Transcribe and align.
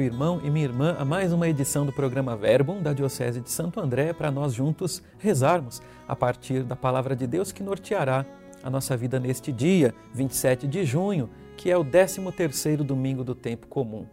irmão 0.00 0.40
e 0.42 0.48
minha 0.48 0.64
irmã, 0.64 0.96
a 0.98 1.04
mais 1.04 1.30
uma 1.30 1.46
edição 1.46 1.84
do 1.84 1.92
programa 1.92 2.34
Verbum 2.34 2.80
da 2.80 2.94
Diocese 2.94 3.38
de 3.38 3.50
Santo 3.50 3.78
André 3.78 4.14
para 4.14 4.30
nós 4.30 4.54
juntos 4.54 5.02
rezarmos 5.18 5.82
a 6.08 6.16
partir 6.16 6.62
da 6.62 6.74
palavra 6.74 7.14
de 7.14 7.26
Deus 7.26 7.52
que 7.52 7.62
norteará 7.62 8.24
a 8.62 8.70
nossa 8.70 8.96
vida 8.96 9.20
neste 9.20 9.52
dia, 9.52 9.94
27 10.14 10.66
de 10.66 10.86
junho, 10.86 11.28
que 11.54 11.70
é 11.70 11.76
o 11.76 11.84
13º 11.84 12.78
domingo 12.78 13.22
do 13.22 13.34
tempo 13.34 13.66
comum. 13.66 14.06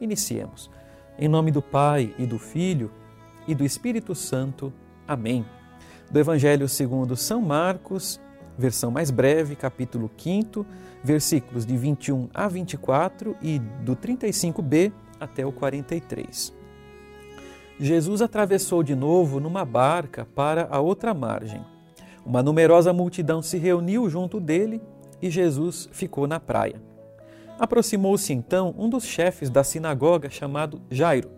Iniciemos. 0.00 0.70
Em 1.18 1.28
nome 1.28 1.50
do 1.50 1.60
Pai 1.60 2.14
e 2.18 2.24
do 2.24 2.38
Filho 2.38 2.90
e 3.46 3.54
do 3.54 3.66
Espírito 3.66 4.14
Santo. 4.14 4.72
Amém. 5.06 5.44
Do 6.10 6.18
Evangelho 6.18 6.66
segundo 6.70 7.16
São 7.16 7.42
Marcos, 7.42 8.18
versão 8.58 8.90
mais 8.90 9.10
breve, 9.10 9.54
capítulo 9.54 10.10
5, 10.18 10.66
versículos 11.02 11.64
de 11.64 11.76
21 11.76 12.28
a 12.34 12.48
24 12.48 13.36
e 13.40 13.58
do 13.58 13.94
35b 13.94 14.92
até 15.20 15.46
o 15.46 15.52
43. 15.52 16.52
Jesus 17.78 18.20
atravessou 18.20 18.82
de 18.82 18.96
novo 18.96 19.38
numa 19.38 19.64
barca 19.64 20.26
para 20.34 20.66
a 20.68 20.80
outra 20.80 21.14
margem. 21.14 21.64
Uma 22.26 22.42
numerosa 22.42 22.92
multidão 22.92 23.40
se 23.40 23.56
reuniu 23.56 24.10
junto 24.10 24.40
dele 24.40 24.82
e 25.22 25.30
Jesus 25.30 25.88
ficou 25.92 26.26
na 26.26 26.40
praia. 26.40 26.82
Aproximou-se 27.58 28.32
então 28.32 28.74
um 28.76 28.88
dos 28.88 29.04
chefes 29.04 29.48
da 29.48 29.62
sinagoga 29.62 30.28
chamado 30.28 30.82
Jairo. 30.90 31.30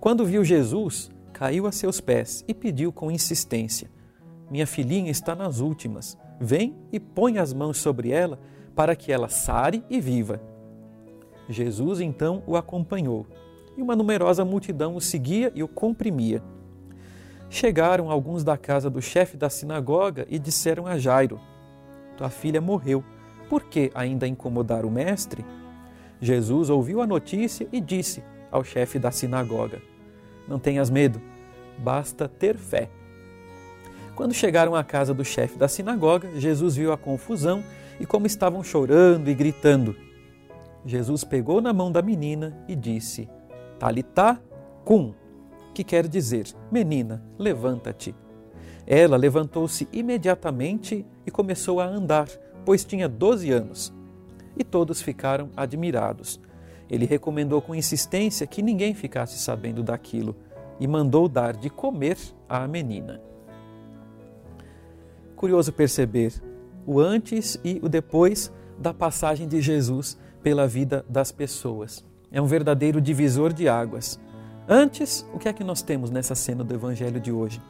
Quando 0.00 0.24
viu 0.24 0.42
Jesus, 0.44 1.10
caiu 1.32 1.66
a 1.66 1.72
seus 1.72 2.00
pés 2.00 2.44
e 2.48 2.54
pediu 2.54 2.92
com 2.92 3.10
insistência: 3.10 3.90
Minha 4.52 4.66
filhinha 4.66 5.10
está 5.10 5.34
nas 5.34 5.60
últimas. 5.60 6.18
Vem 6.38 6.76
e 6.92 7.00
põe 7.00 7.38
as 7.38 7.54
mãos 7.54 7.78
sobre 7.78 8.10
ela 8.10 8.38
para 8.76 8.94
que 8.94 9.10
ela 9.10 9.26
sare 9.30 9.82
e 9.88 9.98
viva. 9.98 10.42
Jesus 11.48 12.00
então 12.00 12.42
o 12.46 12.54
acompanhou, 12.54 13.26
e 13.78 13.80
uma 13.80 13.96
numerosa 13.96 14.44
multidão 14.44 14.94
o 14.94 15.00
seguia 15.00 15.50
e 15.54 15.62
o 15.62 15.68
comprimia. 15.68 16.42
Chegaram 17.48 18.10
alguns 18.10 18.44
da 18.44 18.58
casa 18.58 18.90
do 18.90 19.00
chefe 19.00 19.38
da 19.38 19.48
sinagoga 19.48 20.26
e 20.28 20.38
disseram 20.38 20.86
a 20.86 20.98
Jairo: 20.98 21.40
Tua 22.18 22.28
filha 22.28 22.60
morreu, 22.60 23.02
por 23.48 23.64
que 23.64 23.90
ainda 23.94 24.28
incomodar 24.28 24.84
o 24.84 24.90
mestre? 24.90 25.46
Jesus 26.20 26.68
ouviu 26.68 27.00
a 27.00 27.06
notícia 27.06 27.66
e 27.72 27.80
disse 27.80 28.22
ao 28.50 28.62
chefe 28.62 28.98
da 28.98 29.10
sinagoga: 29.10 29.80
Não 30.46 30.58
tenhas 30.58 30.90
medo, 30.90 31.22
basta 31.78 32.28
ter 32.28 32.58
fé. 32.58 32.90
Quando 34.14 34.34
chegaram 34.34 34.74
à 34.74 34.84
casa 34.84 35.14
do 35.14 35.24
chefe 35.24 35.58
da 35.58 35.68
sinagoga, 35.68 36.30
Jesus 36.38 36.76
viu 36.76 36.92
a 36.92 36.98
confusão 36.98 37.64
e 37.98 38.04
como 38.04 38.26
estavam 38.26 38.62
chorando 38.62 39.28
e 39.28 39.34
gritando. 39.34 39.96
Jesus 40.84 41.24
pegou 41.24 41.60
na 41.60 41.72
mão 41.72 41.90
da 41.90 42.02
menina 42.02 42.56
e 42.68 42.76
disse: 42.76 43.28
Talitá 43.78 44.38
cum, 44.84 45.14
que 45.72 45.82
quer 45.82 46.06
dizer: 46.06 46.46
Menina, 46.70 47.22
levanta-te. 47.38 48.14
Ela 48.86 49.16
levantou-se 49.16 49.88
imediatamente 49.92 51.06
e 51.24 51.30
começou 51.30 51.80
a 51.80 51.86
andar, 51.86 52.28
pois 52.64 52.84
tinha 52.84 53.08
doze 53.08 53.50
anos. 53.50 53.92
E 54.56 54.64
todos 54.64 55.00
ficaram 55.00 55.50
admirados. 55.56 56.38
Ele 56.90 57.06
recomendou 57.06 57.62
com 57.62 57.74
insistência 57.74 58.46
que 58.46 58.60
ninguém 58.60 58.92
ficasse 58.92 59.38
sabendo 59.38 59.82
daquilo 59.82 60.36
e 60.78 60.86
mandou 60.86 61.28
dar 61.28 61.56
de 61.56 61.70
comer 61.70 62.18
à 62.48 62.66
menina. 62.68 63.31
Curioso 65.42 65.72
perceber 65.72 66.32
o 66.86 67.00
antes 67.00 67.58
e 67.64 67.80
o 67.82 67.88
depois 67.88 68.52
da 68.78 68.94
passagem 68.94 69.48
de 69.48 69.60
Jesus 69.60 70.16
pela 70.40 70.68
vida 70.68 71.04
das 71.08 71.32
pessoas. 71.32 72.04
É 72.30 72.40
um 72.40 72.46
verdadeiro 72.46 73.00
divisor 73.00 73.52
de 73.52 73.68
águas. 73.68 74.20
Antes, 74.68 75.26
o 75.34 75.40
que 75.40 75.48
é 75.48 75.52
que 75.52 75.64
nós 75.64 75.82
temos 75.82 76.12
nessa 76.12 76.36
cena 76.36 76.62
do 76.62 76.72
Evangelho 76.72 77.18
de 77.18 77.32
hoje? 77.32 77.60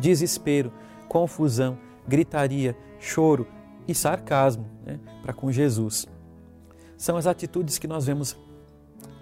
Desespero, 0.00 0.72
confusão, 1.06 1.76
gritaria, 2.08 2.74
choro 2.98 3.46
e 3.86 3.94
sarcasmo 3.94 4.66
né, 4.86 4.98
para 5.20 5.34
com 5.34 5.52
Jesus. 5.52 6.06
São 6.96 7.18
as 7.18 7.26
atitudes 7.26 7.76
que 7.76 7.86
nós 7.86 8.06
vemos 8.06 8.38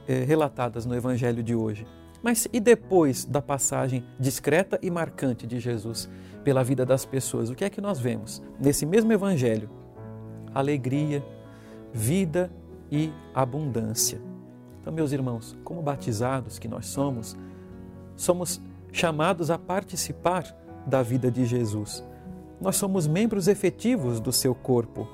é, 0.06 0.22
relatadas 0.22 0.86
no 0.86 0.94
Evangelho 0.94 1.42
de 1.42 1.56
hoje. 1.56 1.84
Mas 2.26 2.48
e 2.52 2.58
depois 2.58 3.24
da 3.24 3.40
passagem 3.40 4.04
discreta 4.18 4.80
e 4.82 4.90
marcante 4.90 5.46
de 5.46 5.60
Jesus 5.60 6.10
pela 6.42 6.64
vida 6.64 6.84
das 6.84 7.04
pessoas, 7.04 7.50
o 7.50 7.54
que 7.54 7.64
é 7.64 7.70
que 7.70 7.80
nós 7.80 8.00
vemos 8.00 8.42
nesse 8.58 8.84
mesmo 8.84 9.12
Evangelho? 9.12 9.70
Alegria, 10.52 11.24
vida 11.92 12.50
e 12.90 13.12
abundância. 13.32 14.20
Então, 14.80 14.92
meus 14.92 15.12
irmãos, 15.12 15.56
como 15.62 15.80
batizados 15.80 16.58
que 16.58 16.66
nós 16.66 16.86
somos, 16.86 17.36
somos 18.16 18.60
chamados 18.90 19.48
a 19.48 19.56
participar 19.56 20.52
da 20.84 21.04
vida 21.04 21.30
de 21.30 21.44
Jesus. 21.46 22.04
Nós 22.60 22.74
somos 22.74 23.06
membros 23.06 23.46
efetivos 23.46 24.18
do 24.18 24.32
seu 24.32 24.52
corpo. 24.52 25.06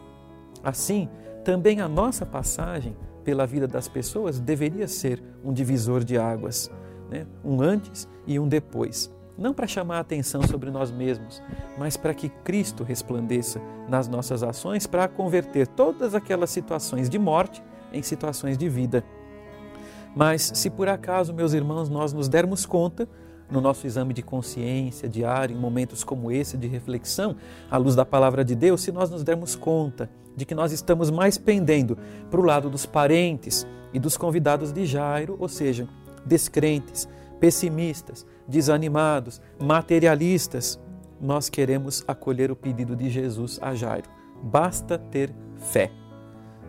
Assim, 0.65 1.11
também 1.45 1.83
a 1.83 1.89
nossa 1.89 2.25
passagem 2.25 2.97
pela 3.23 3.47
vida 3.47 3.69
das 3.69 3.87
pessoas 3.87 4.41
deveria 4.41 4.89
ser 4.89 5.23
um 5.45 5.53
divisor 5.53 6.03
de 6.03 6.17
águas 6.17 6.71
né? 7.13 7.27
um 7.45 7.61
antes 7.61 8.09
e 8.27 8.39
um 8.39 8.49
depois. 8.49 9.13
Não 9.37 9.53
para 9.53 9.67
chamar 9.67 9.97
a 9.97 10.01
atenção 10.01 10.43
sobre 10.43 10.71
nós 10.71 10.91
mesmos, 10.91 11.43
mas 11.79 11.97
para 11.97 12.15
que 12.15 12.29
Cristo 12.29 12.85
resplandeça 12.85 13.61
nas 13.89 14.09
nossas 14.09 14.43
ações 14.43 14.87
para 14.87 15.09
converter 15.09 15.67
todas 15.67 16.15
aquelas 16.15 16.51
situações 16.51 17.09
de 17.09 17.19
morte 17.19 17.63
em 17.93 18.03
situações 18.03 18.57
de 18.57 18.69
vida. 18.69 19.05
Mas 20.15 20.53
se 20.55 20.69
por 20.69 20.89
acaso, 20.89 21.33
meus 21.33 21.55
irmãos, 21.55 21.89
nós 21.89 22.13
nos 22.13 22.29
dermos 22.29 22.67
conta, 22.67 23.09
no 23.51 23.61
nosso 23.61 23.87
exame 23.87 24.15
de 24.15 24.23
consciência 24.23 25.09
diário, 25.09 25.55
em 25.55 25.59
momentos 25.59 26.03
como 26.05 26.33
esse 26.33 26.57
de 26.57 26.67
reflexão, 26.67 27.37
à 27.71 27.77
luz 27.77 27.95
da 27.95 28.05
palavra 28.05 28.45
de 28.45 28.55
Deus, 28.55 28.81
se 28.81 28.93
nós 28.93 29.11
nos 29.11 29.23
dermos 29.23 29.55
conta 29.55 30.09
de 30.35 30.47
que 30.47 30.55
nós 30.55 30.73
estamos 30.73 31.11
mais 31.11 31.37
pendendo 31.37 31.99
para 32.31 32.41
o 32.41 32.45
lado 32.45 32.71
dos 32.71 32.87
parentes 32.87 33.67
e 33.93 33.99
dos 33.99 34.17
convidados 34.17 34.73
de 34.73 34.87
Jairo, 34.87 35.37
ou 35.39 35.49
seja, 35.49 35.87
descrentes, 36.25 37.09
pessimistas, 37.41 38.27
desanimados, 38.47 39.41
materialistas, 39.61 40.81
nós 41.21 41.49
queremos 41.49 42.05
acolher 42.07 42.51
o 42.51 42.57
pedido 42.57 42.97
de 42.97 43.09
Jesus 43.09 43.59
a 43.63 43.75
Jairo. 43.75 44.09
Basta 44.43 44.99
ter 44.99 45.33
fé. 45.57 45.91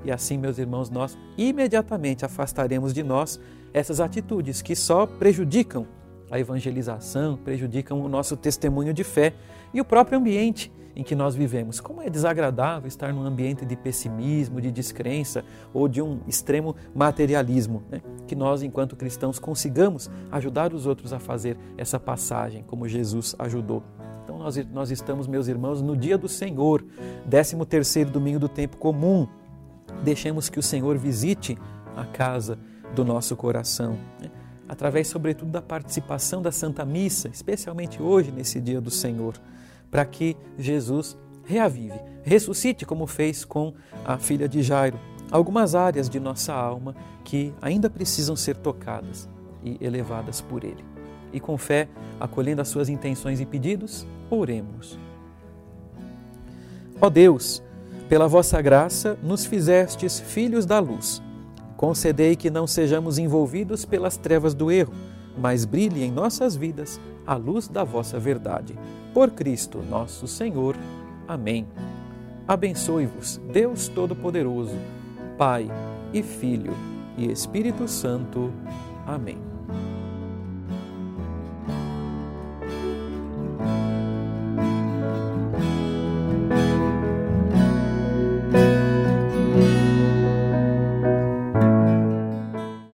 E 0.06 0.12
assim, 0.12 0.38
meus 0.38 0.58
irmãos, 0.58 0.90
nós 0.90 1.18
imediatamente 1.38 2.26
afastaremos 2.26 2.94
de 2.94 3.04
nós 3.04 3.40
essas 3.74 4.00
atitudes 4.00 4.62
que 4.62 4.76
só 4.76 5.08
prejudicam 5.08 5.88
a 6.34 6.40
evangelização, 6.40 7.38
prejudicam 7.38 8.02
o 8.02 8.10
nosso 8.10 8.36
testemunho 8.36 8.92
de 8.92 9.04
fé 9.04 9.36
e 9.72 9.80
o 9.80 9.86
próprio 9.86 10.18
ambiente 10.18 10.74
em 10.96 11.04
que 11.04 11.14
nós 11.14 11.36
vivemos. 11.36 11.80
Como 11.80 12.02
é 12.02 12.10
desagradável 12.10 12.88
estar 12.88 13.14
num 13.14 13.24
ambiente 13.24 13.64
de 13.64 13.76
pessimismo, 13.76 14.60
de 14.60 14.72
descrença 14.72 15.46
ou 15.72 15.88
de 15.88 16.02
um 16.02 16.22
extremo 16.28 16.76
materialismo. 16.96 17.84
Né? 17.88 18.02
Que 18.26 18.36
nós, 18.36 18.64
enquanto 18.64 18.96
cristãos, 18.96 19.38
consigamos 19.38 20.10
ajudar 20.32 20.74
os 20.74 20.88
outros 20.88 21.14
a 21.14 21.20
fazer 21.20 21.56
essa 21.78 22.00
passagem, 22.00 22.64
como 22.64 22.88
Jesus 22.88 23.36
ajudou. 23.38 23.84
Então, 24.24 24.40
nós, 24.40 24.58
nós 24.72 24.90
estamos, 24.90 25.28
meus 25.28 25.48
irmãos, 25.48 25.84
no 25.84 25.96
dia 25.96 26.18
do 26.18 26.28
Senhor, 26.28 26.84
13 27.30 27.64
terceiro 27.66 28.10
domingo 28.10 28.40
do 28.40 28.50
tempo 28.50 28.78
comum. 28.78 29.28
Deixemos 30.04 30.50
que 30.50 30.58
o 30.58 30.64
Senhor 30.64 30.98
visite 30.98 31.60
a 31.96 32.06
casa 32.06 32.58
do 32.96 33.06
nosso 33.06 33.36
coração. 33.36 34.00
Né? 34.20 34.32
Através, 34.68 35.08
sobretudo, 35.08 35.52
da 35.52 35.62
participação 35.62 36.42
da 36.42 36.52
Santa 36.52 36.86
Missa, 36.86 37.30
especialmente 37.30 38.02
hoje, 38.02 38.32
nesse 38.32 38.60
dia 38.60 38.80
do 38.80 38.92
Senhor 38.92 39.36
para 39.94 40.06
que 40.06 40.36
Jesus 40.58 41.16
reavive, 41.46 41.94
ressuscite, 42.24 42.84
como 42.84 43.06
fez 43.06 43.46
com 43.46 43.76
a 44.04 44.18
filha 44.18 44.50
de 44.50 44.64
Jairo, 44.64 45.00
algumas 45.30 45.76
áreas 45.76 46.10
de 46.10 46.20
nossa 46.20 46.52
alma 46.52 46.96
que 47.24 47.54
ainda 47.62 47.92
precisam 47.92 48.36
ser 48.36 48.58
tocadas 48.58 49.30
e 49.64 49.78
elevadas 49.80 50.42
por 50.42 50.64
Ele. 50.64 50.84
E 51.32 51.40
com 51.40 51.60
fé, 51.60 51.88
acolhendo 52.20 52.60
as 52.60 52.70
suas 52.70 52.90
intenções 52.90 53.40
e 53.40 53.46
pedidos, 53.46 54.08
oremos. 54.32 54.98
Ó 57.00 57.08
Deus, 57.08 57.62
pela 58.10 58.28
vossa 58.28 58.60
graça 58.64 59.16
nos 59.22 59.46
fizestes 59.46 60.20
filhos 60.20 60.66
da 60.66 60.80
luz. 60.80 61.22
Concedei 61.78 62.36
que 62.36 62.50
não 62.50 62.66
sejamos 62.66 63.18
envolvidos 63.18 63.86
pelas 63.86 64.18
trevas 64.18 64.54
do 64.54 64.72
erro, 64.72 64.94
mas 65.38 65.66
brilhe 65.66 66.04
em 66.04 66.12
nossas 66.12 66.56
vidas 66.56 67.00
a 67.26 67.36
luz 67.36 67.68
da 67.68 67.84
vossa 67.84 68.20
verdade 68.20 68.78
por 69.14 69.32
Cristo 69.32 69.80
nosso 69.90 70.28
Senhor. 70.28 70.76
Amém. 71.28 71.68
Abençoe-vos, 72.48 73.40
Deus 73.52 73.88
Todo-Poderoso, 73.88 74.76
Pai 75.38 75.70
e 76.14 76.22
Filho 76.22 76.74
e 77.18 77.32
Espírito 77.32 77.88
Santo. 77.88 78.52
Amém. 79.06 79.43